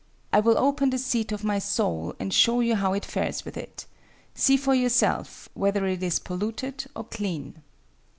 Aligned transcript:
"I 0.33 0.39
will 0.39 0.57
open 0.57 0.89
the 0.89 0.97
seat 0.97 1.31
of 1.31 1.43
my 1.43 1.59
soul 1.59 2.15
and 2.19 2.33
show 2.33 2.59
you 2.61 2.73
how 2.73 2.93
it 2.93 3.05
fares 3.05 3.45
with 3.45 3.55
it. 3.55 3.85
See 4.33 4.57
for 4.57 4.73
yourself 4.73 5.47
whether 5.53 5.85
it 5.85 6.01
is 6.01 6.17
polluted 6.17 6.85
or 6.95 7.03
clean." 7.03 7.61